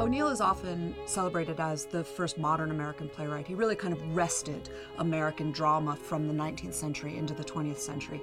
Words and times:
O'Neill 0.00 0.28
is 0.28 0.40
often 0.40 0.94
celebrated 1.04 1.60
as 1.60 1.84
the 1.84 2.02
first 2.02 2.38
modern 2.38 2.70
American 2.70 3.06
playwright. 3.06 3.46
He 3.46 3.54
really 3.54 3.76
kind 3.76 3.92
of 3.92 4.16
wrested 4.16 4.70
American 4.96 5.52
drama 5.52 5.94
from 5.94 6.26
the 6.26 6.32
19th 6.32 6.72
century 6.72 7.18
into 7.18 7.34
the 7.34 7.44
20th 7.44 7.76
century. 7.76 8.22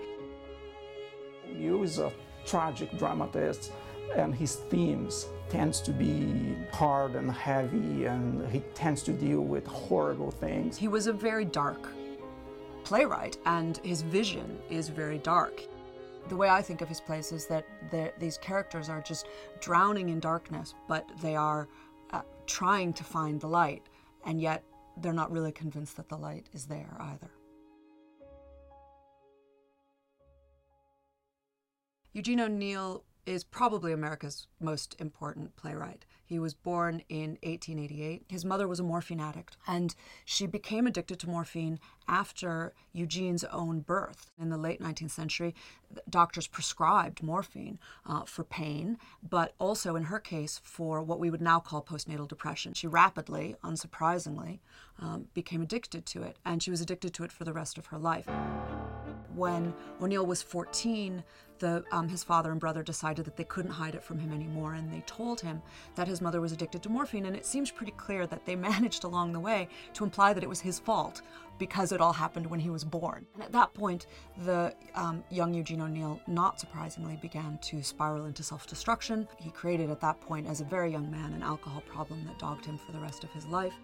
O'Neill 1.48 1.84
is 1.84 1.99
a 1.99 2.11
tragic 2.48 2.98
dramatist, 2.98 3.73
and 4.16 4.34
his 4.34 4.55
themes 4.55 5.27
tends 5.49 5.79
to 5.81 5.91
be 5.91 6.57
hard 6.73 7.13
and 7.13 7.29
heavy, 7.29 8.05
and 8.05 8.49
he 8.49 8.62
tends 8.73 9.03
to 9.03 9.13
deal 9.13 9.41
with 9.41 9.67
horrible 9.67 10.31
things. 10.31 10.77
He 10.77 10.88
was 10.88 11.05
a 11.05 11.13
very 11.13 11.45
dark 11.45 11.89
playwright, 12.85 13.38
and 13.45 13.77
his 13.84 14.02
vision 14.02 14.57
is 14.71 14.89
very 14.89 15.20
dark. 15.20 15.62
The 16.30 16.36
way 16.36 16.49
I 16.49 16.62
think 16.62 16.81
of 16.81 16.90
his 16.90 16.99
plays 16.99 17.31
is 17.31 17.45
that 17.48 17.66
these 18.20 18.38
characters 18.38 18.90
are 18.90 19.02
just 19.02 19.27
drowning 19.62 20.09
in 20.09 20.20
darkness, 20.20 20.73
but 20.88 21.09
they 21.22 21.35
are 21.35 21.70
uh, 22.12 22.22
trying 22.45 22.91
to 22.94 23.04
find 23.04 23.40
the 23.40 23.48
light, 23.48 23.84
and 24.26 24.41
yet 24.41 24.63
they're 24.98 25.13
not 25.13 25.32
really 25.32 25.52
convinced 25.52 25.95
that 25.95 26.09
the 26.09 26.18
light 26.18 26.49
is 26.54 26.66
there 26.66 26.98
either. 26.99 27.32
Eugene 32.13 32.41
O'Neill 32.41 33.04
is 33.27 33.44
probably 33.44 33.91
America's 33.91 34.48
most 34.59 34.95
important 34.99 35.55
playwright. 35.58 36.05
He 36.26 36.40
was 36.40 36.54
born 36.54 37.04
in 37.09 37.31
1888. 37.44 38.23
His 38.30 38.45
mother 38.45 38.68
was 38.68 38.80
a 38.80 38.84
morphine 38.84 39.20
addict, 39.20 39.58
and 39.68 39.94
she 40.26 40.48
became 40.48 40.88
addicted 40.88 41.20
to 41.20 41.30
morphine 41.30 41.80
after 42.08 42.73
Eugene's 42.94 43.44
own 43.45 43.82
birth. 43.82 44.32
In 44.40 44.49
the 44.49 44.58
late 44.58 44.82
19th 44.82 45.12
century, 45.12 45.55
doctors 46.10 46.48
prescribed 46.48 47.24
morphine 47.24 47.79
uh, 48.05 48.24
for 48.24 48.43
pain, 48.43 48.98
but 49.21 49.54
also 49.60 49.96
in 49.96 50.04
her 50.04 50.20
case 50.20 50.60
for 50.63 51.01
what 51.01 51.20
we 51.20 51.29
would 51.29 51.41
now 51.41 51.60
call 51.60 51.82
postnatal 51.82 52.27
depression. 52.27 52.73
She 52.73 52.88
rapidly, 52.88 53.55
unsurprisingly, 53.63 54.60
um, 54.99 55.27
became 55.34 55.62
addicted 55.62 56.05
to 56.07 56.23
it, 56.23 56.38
and 56.46 56.63
she 56.63 56.71
was 56.71 56.82
addicted 56.82 57.13
to 57.16 57.23
it 57.23 57.32
for 57.32 57.44
the 57.44 57.54
rest 57.54 57.77
of 57.77 57.88
her 57.88 57.98
life. 57.98 58.27
When 59.38 59.71
O'Neill 60.02 60.26
was 60.26 60.41
14, 60.41 61.24
the, 61.60 61.84
um, 61.91 62.10
his 62.10 62.24
father 62.24 62.52
and 62.52 62.60
brother 62.60 62.82
decided 62.82 63.24
that 63.26 63.38
they 63.38 63.44
couldn't 63.44 63.70
hide 63.70 63.94
it 63.94 64.03
from 64.03 64.18
him 64.18 64.34
anymore, 64.34 64.74
and 64.74 64.91
they 64.91 65.02
told 65.02 65.41
him 65.41 65.62
that 65.96 66.07
his 66.07 66.22
mother 66.22 66.41
was 66.41 66.52
addicted 66.52 66.81
to 66.81 66.90
morphine. 66.90 67.28
And 67.28 67.35
it 67.35 67.46
seems 67.46 67.69
pretty 67.69 67.91
clear 67.94 68.25
that 68.25 68.47
they 68.47 68.56
managed 68.69 69.03
along 69.03 69.34
the 69.34 69.40
way 69.40 69.68
to 69.94 70.03
imply 70.03 70.34
that 70.34 70.44
it 70.44 70.50
was 70.50 70.59
his 70.59 70.79
fault 70.79 71.22
because 71.59 71.91
it 71.91 72.02
all 72.02 72.13
happened 72.13 72.47
when 72.47 72.59
he 72.59 72.72
was 72.72 72.84
born. 72.84 73.28
And 73.35 73.44
at 73.44 73.52
that 73.52 73.75
point, 73.75 74.07
the 74.44 74.74
um, 74.96 75.24
young 75.29 75.53
Eugene 75.53 75.81
O'Neill, 75.81 76.19
not 76.25 76.59
surprisingly, 76.59 77.18
began 77.22 77.59
to 77.62 77.84
spiral 77.84 78.25
into 78.25 78.41
self 78.41 78.66
destruction. 78.66 79.28
He 79.38 79.51
created, 79.51 79.91
at 79.91 80.01
that 80.01 80.19
point, 80.19 80.47
as 80.47 80.62
a 80.62 80.66
very 80.66 80.91
young 80.91 81.12
man, 81.12 81.34
an 81.34 81.44
alcohol 81.44 81.84
problem 81.88 82.25
that 82.25 82.40
dogged 82.40 82.66
him 82.66 82.79
for 82.79 82.91
the 82.91 83.00
rest 83.00 83.24
of 83.24 83.31
his 83.34 83.46
life 83.46 83.75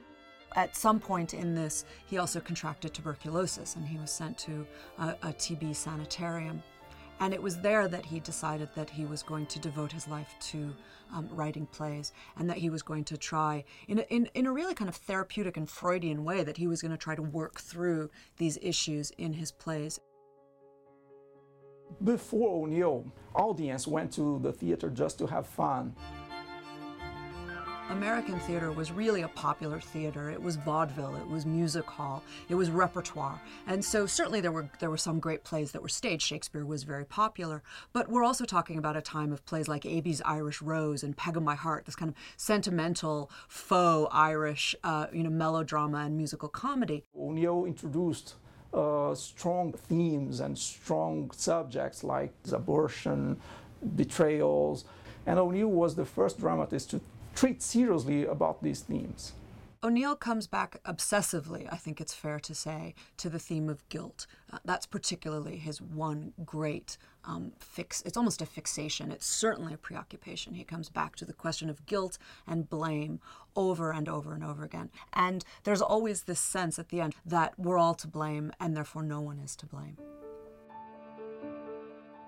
at 0.55 0.75
some 0.75 0.99
point 0.99 1.33
in 1.33 1.55
this, 1.55 1.85
he 2.05 2.17
also 2.17 2.39
contracted 2.39 2.93
tuberculosis 2.93 3.75
and 3.75 3.87
he 3.87 3.97
was 3.97 4.11
sent 4.11 4.37
to 4.39 4.65
a, 4.99 5.09
a 5.23 5.33
TB 5.33 5.75
sanitarium. 5.75 6.61
And 7.19 7.33
it 7.33 7.41
was 7.41 7.57
there 7.57 7.87
that 7.87 8.05
he 8.05 8.19
decided 8.19 8.69
that 8.75 8.89
he 8.89 9.05
was 9.05 9.23
going 9.23 9.45
to 9.47 9.59
devote 9.59 9.91
his 9.91 10.07
life 10.07 10.35
to 10.51 10.73
um, 11.13 11.29
writing 11.31 11.65
plays 11.67 12.11
and 12.37 12.49
that 12.49 12.57
he 12.57 12.69
was 12.69 12.81
going 12.81 13.03
to 13.05 13.17
try, 13.17 13.63
in 13.87 13.99
a, 13.99 14.01
in, 14.09 14.29
in 14.33 14.47
a 14.47 14.51
really 14.51 14.73
kind 14.73 14.89
of 14.89 14.95
therapeutic 14.95 15.55
and 15.55 15.69
Freudian 15.69 16.23
way, 16.23 16.43
that 16.43 16.57
he 16.57 16.67
was 16.67 16.81
going 16.81 16.91
to 16.91 16.97
try 16.97 17.15
to 17.15 17.21
work 17.21 17.59
through 17.59 18.09
these 18.37 18.57
issues 18.61 19.11
in 19.11 19.33
his 19.33 19.51
plays. 19.51 19.99
Before 22.03 22.63
O'Neill, 22.63 23.05
audience 23.35 23.87
went 23.87 24.11
to 24.13 24.39
the 24.39 24.51
theater 24.51 24.89
just 24.89 25.19
to 25.19 25.27
have 25.27 25.45
fun. 25.45 25.95
American 27.93 28.39
theater 28.39 28.71
was 28.71 28.91
really 28.91 29.21
a 29.21 29.27
popular 29.27 29.79
theater. 29.79 30.31
It 30.31 30.41
was 30.41 30.55
vaudeville, 30.55 31.15
it 31.15 31.27
was 31.27 31.45
music 31.45 31.85
hall, 31.85 32.23
it 32.49 32.55
was 32.55 32.71
repertoire. 32.71 33.39
And 33.67 33.85
so 33.85 34.07
certainly 34.07 34.41
there 34.41 34.51
were 34.51 34.67
there 34.79 34.89
were 34.89 34.97
some 34.97 35.19
great 35.19 35.43
plays 35.43 35.71
that 35.73 35.81
were 35.81 35.89
staged. 35.89 36.23
Shakespeare 36.23 36.65
was 36.65 36.83
very 36.83 37.05
popular, 37.05 37.61
but 37.93 38.09
we're 38.09 38.23
also 38.23 38.45
talking 38.45 38.79
about 38.79 38.97
a 38.97 39.01
time 39.01 39.31
of 39.31 39.45
plays 39.45 39.67
like 39.67 39.85
Abie's 39.85 40.23
Irish 40.25 40.59
Rose 40.59 41.03
and 41.03 41.15
Peg 41.15 41.37
of 41.37 41.43
My 41.43 41.53
Heart, 41.53 41.85
this 41.85 41.95
kind 41.95 42.09
of 42.09 42.15
sentimental 42.35 43.29
faux 43.47 44.09
Irish, 44.11 44.75
uh, 44.83 45.05
you 45.13 45.23
know, 45.23 45.29
melodrama 45.29 45.99
and 45.99 46.17
musical 46.17 46.49
comedy. 46.49 47.03
O'Neill 47.15 47.65
introduced 47.65 48.33
uh, 48.73 49.13
strong 49.13 49.71
themes 49.71 50.39
and 50.39 50.57
strong 50.57 51.29
subjects 51.29 52.03
like 52.03 52.33
abortion, 52.51 53.39
betrayals, 53.95 54.83
and 55.27 55.37
O'Neill 55.37 55.67
was 55.67 55.93
the 55.93 56.05
first 56.05 56.39
dramatist 56.39 56.89
to 56.89 56.99
treat 57.35 57.61
seriously 57.61 58.25
about 58.25 58.61
these 58.63 58.81
themes. 58.81 59.33
O'Neill 59.83 60.15
comes 60.15 60.47
back 60.47 60.81
obsessively, 60.85 61.67
I 61.69 61.75
think 61.75 61.99
it's 61.99 62.13
fair 62.13 62.39
to 62.39 62.55
say, 62.55 62.95
to 63.17 63.29
the 63.29 63.37
theme 63.37 63.67
of 63.67 63.87
guilt. 63.89 64.27
Uh, 64.51 64.59
that's 64.63 64.85
particularly 64.85 65.57
his 65.57 65.81
one 65.81 66.31
great 66.45 66.97
um, 67.25 67.51
fix. 67.59 68.01
It's 68.03 68.15
almost 68.15 68.41
a 68.41 68.45
fixation. 68.45 69.11
It's 69.11 69.25
certainly 69.25 69.73
a 69.73 69.77
preoccupation. 69.77 70.53
He 70.53 70.63
comes 70.63 70.87
back 70.87 71.17
to 71.17 71.25
the 71.25 71.33
question 71.33 71.69
of 71.69 71.85
guilt 71.85 72.17
and 72.47 72.69
blame 72.69 73.19
over 73.57 73.91
and 73.91 74.07
over 74.07 74.33
and 74.33 74.43
over 74.43 74.63
again. 74.63 74.89
And 75.11 75.43
there's 75.65 75.81
always 75.81 76.23
this 76.23 76.39
sense 76.39 76.79
at 76.79 76.87
the 76.87 77.01
end 77.01 77.15
that 77.25 77.53
we're 77.59 77.77
all 77.77 77.95
to 77.95 78.07
blame 78.07 78.53
and 78.61 78.77
therefore 78.77 79.03
no 79.03 79.19
one 79.19 79.39
is 79.39 79.53
to 79.57 79.65
blame. 79.65 79.97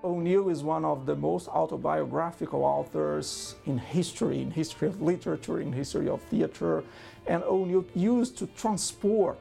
O'Neill 0.05 0.49
is 0.49 0.61
one 0.61 0.85
of 0.85 1.07
the 1.07 1.15
most 1.15 1.47
autobiographical 1.47 2.63
authors 2.63 3.55
in 3.65 3.79
history, 3.79 4.39
in 4.39 4.51
history 4.51 4.87
of 4.87 5.01
literature, 5.01 5.59
in 5.59 5.73
history 5.73 6.07
of 6.07 6.21
theater, 6.21 6.83
and 7.25 7.43
O'Neill 7.43 7.85
used 7.95 8.37
to 8.37 8.45
transport 8.55 9.39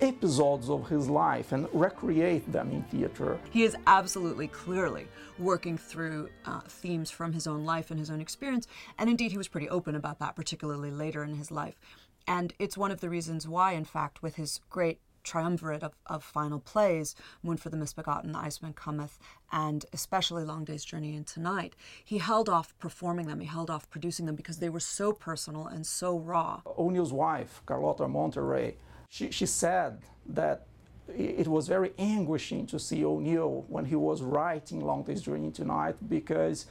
episodes 0.00 0.70
of 0.70 0.88
his 0.88 1.10
life 1.10 1.50
and 1.50 1.68
recreate 1.72 2.50
them 2.52 2.70
in 2.70 2.82
theater. 2.84 3.38
He 3.50 3.64
is 3.64 3.76
absolutely 3.88 4.46
clearly 4.46 5.08
working 5.40 5.76
through 5.76 6.30
uh, 6.46 6.60
themes 6.68 7.10
from 7.10 7.32
his 7.32 7.48
own 7.48 7.64
life 7.64 7.90
and 7.90 7.98
his 7.98 8.10
own 8.10 8.20
experience, 8.20 8.68
and 8.96 9.10
indeed 9.10 9.32
he 9.32 9.38
was 9.38 9.48
pretty 9.48 9.68
open 9.68 9.96
about 9.96 10.20
that, 10.20 10.36
particularly 10.36 10.92
later 10.92 11.24
in 11.24 11.34
his 11.34 11.50
life. 11.50 11.80
And 12.28 12.54
it's 12.60 12.78
one 12.78 12.92
of 12.92 13.00
the 13.00 13.10
reasons 13.10 13.48
why, 13.48 13.72
in 13.72 13.84
fact, 13.84 14.22
with 14.22 14.36
his 14.36 14.60
great 14.70 15.00
triumvirate 15.22 15.82
of, 15.82 15.92
of 16.06 16.22
final 16.22 16.58
plays, 16.60 17.14
Moon 17.42 17.56
for 17.56 17.68
the 17.68 17.76
Misbegotten, 17.76 18.32
The 18.32 18.38
Iceman 18.38 18.74
Cometh, 18.74 19.18
and 19.52 19.84
especially 19.92 20.44
Long 20.44 20.64
Day's 20.64 20.84
Journey 20.84 21.16
into 21.16 21.40
Night, 21.40 21.74
he 22.04 22.18
held 22.18 22.48
off 22.48 22.76
performing 22.78 23.26
them, 23.26 23.40
he 23.40 23.46
held 23.46 23.70
off 23.70 23.90
producing 23.90 24.26
them 24.26 24.36
because 24.36 24.58
they 24.58 24.68
were 24.68 24.80
so 24.80 25.12
personal 25.12 25.66
and 25.66 25.86
so 25.86 26.18
raw. 26.18 26.60
O'Neill's 26.78 27.12
wife, 27.12 27.62
Carlotta 27.66 28.08
Monterey, 28.08 28.76
she, 29.08 29.30
she 29.30 29.46
said 29.46 29.98
that 30.26 30.66
it 31.08 31.48
was 31.48 31.66
very 31.66 31.92
anguishing 31.98 32.66
to 32.66 32.78
see 32.78 33.04
O'Neill 33.04 33.64
when 33.68 33.84
he 33.84 33.96
was 33.96 34.22
writing 34.22 34.80
Long 34.80 35.02
Day's 35.02 35.22
Journey 35.22 35.46
into 35.46 35.64
Night 35.64 35.96
because 36.08 36.66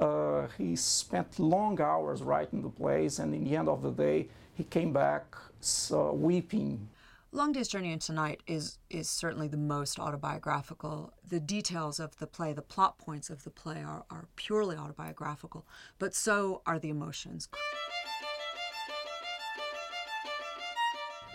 uh, 0.00 0.48
he 0.58 0.74
spent 0.74 1.38
long 1.38 1.80
hours 1.80 2.22
writing 2.22 2.62
the 2.62 2.68
plays, 2.68 3.18
and 3.18 3.34
in 3.34 3.44
the 3.44 3.56
end 3.56 3.68
of 3.68 3.82
the 3.82 3.90
day, 3.90 4.28
he 4.54 4.64
came 4.64 4.92
back 4.92 5.36
so, 5.60 6.12
weeping 6.12 6.88
Long 7.34 7.50
Day's 7.50 7.66
Journey 7.66 7.90
into 7.90 8.12
Night 8.12 8.42
is 8.46 8.78
is 8.90 9.10
certainly 9.10 9.48
the 9.48 9.56
most 9.56 9.98
autobiographical. 9.98 11.12
The 11.28 11.40
details 11.40 11.98
of 11.98 12.16
the 12.18 12.28
play, 12.28 12.52
the 12.52 12.62
plot 12.62 12.96
points 12.96 13.28
of 13.28 13.42
the 13.42 13.50
play 13.50 13.82
are, 13.82 14.04
are 14.08 14.28
purely 14.36 14.76
autobiographical, 14.76 15.66
but 15.98 16.14
so 16.14 16.62
are 16.64 16.78
the 16.78 16.90
emotions. 16.90 17.48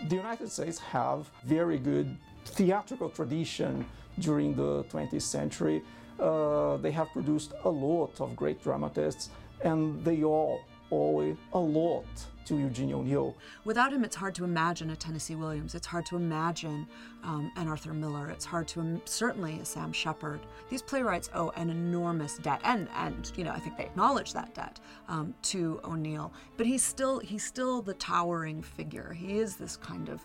The 0.08 0.16
United 0.16 0.50
States 0.50 0.78
have 0.78 1.30
very 1.44 1.76
good 1.76 2.16
theatrical 2.46 3.10
tradition 3.10 3.84
during 4.20 4.54
the 4.54 4.84
20th 4.84 5.20
century. 5.20 5.82
Uh, 6.18 6.78
they 6.78 6.92
have 6.92 7.10
produced 7.10 7.52
a 7.64 7.68
lot 7.68 8.18
of 8.22 8.34
great 8.34 8.62
dramatists, 8.62 9.28
and 9.62 10.02
they 10.02 10.24
all 10.24 10.60
owe 10.92 11.36
a 11.52 11.58
lot 11.58 12.06
to 12.50 12.58
Eugene 12.58 12.92
O'Neill. 12.92 13.36
Without 13.64 13.92
him, 13.92 14.02
it's 14.02 14.16
hard 14.16 14.34
to 14.34 14.44
imagine 14.44 14.90
a 14.90 14.96
Tennessee 14.96 15.36
Williams. 15.36 15.74
It's 15.74 15.86
hard 15.86 16.04
to 16.06 16.16
imagine 16.16 16.86
um, 17.22 17.52
an 17.56 17.68
Arthur 17.68 17.94
Miller. 17.94 18.28
It's 18.28 18.44
hard 18.44 18.66
to 18.68 18.80
um, 18.80 19.02
certainly 19.04 19.60
a 19.60 19.64
Sam 19.64 19.92
Shepard. 19.92 20.40
These 20.68 20.82
playwrights 20.82 21.30
owe 21.32 21.50
an 21.50 21.70
enormous 21.70 22.38
debt, 22.38 22.60
and 22.64 22.88
and 22.96 23.30
you 23.36 23.44
know 23.44 23.52
I 23.52 23.60
think 23.60 23.76
they 23.76 23.84
acknowledge 23.84 24.32
that 24.32 24.52
debt 24.54 24.80
um, 25.08 25.32
to 25.42 25.80
O'Neill. 25.84 26.32
But 26.56 26.66
he's 26.66 26.82
still 26.82 27.20
he's 27.20 27.44
still 27.44 27.82
the 27.82 27.94
towering 27.94 28.62
figure. 28.62 29.12
He 29.12 29.38
is 29.38 29.56
this 29.56 29.76
kind 29.76 30.08
of. 30.08 30.24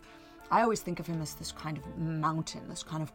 I 0.51 0.61
always 0.61 0.81
think 0.81 0.99
of 0.99 1.07
him 1.07 1.21
as 1.21 1.33
this 1.33 1.51
kind 1.51 1.77
of 1.77 1.97
mountain, 1.97 2.67
this 2.69 2.83
kind 2.83 3.01
of 3.01 3.11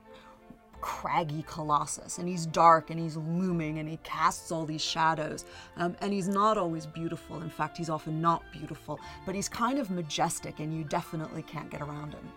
craggy 0.81 1.45
colossus, 1.47 2.19
and 2.19 2.29
he's 2.29 2.47
dark 2.47 2.91
and 2.91 2.99
he's 2.99 3.17
looming 3.17 3.79
and 3.79 3.89
he 3.89 3.99
casts 4.03 4.51
all 4.53 4.65
these 4.65 4.83
shadows. 4.83 5.45
Um, 5.77 5.97
and 6.01 6.13
he's 6.13 6.29
not 6.29 6.59
always 6.59 6.87
beautiful. 6.87 7.41
In 7.43 7.51
fact, 7.51 7.77
he's 7.77 7.91
often 7.91 8.21
not 8.21 8.43
beautiful, 8.53 9.01
but 9.27 9.35
he's 9.35 9.49
kind 9.49 9.79
of 9.79 9.91
majestic, 9.91 10.61
and 10.61 10.77
you 10.77 10.85
definitely 10.85 11.43
can't 11.43 11.71
get 11.71 11.81
around 11.81 12.15
him. 12.15 12.29